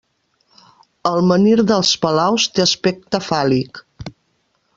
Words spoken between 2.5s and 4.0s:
té aspecte fàl·lic.